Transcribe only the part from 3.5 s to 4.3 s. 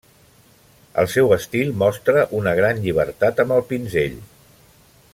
el pinzell.